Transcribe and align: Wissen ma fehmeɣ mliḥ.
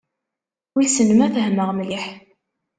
Wissen 0.75 1.09
ma 1.17 1.27
fehmeɣ 1.35 1.69
mliḥ. 1.73 2.05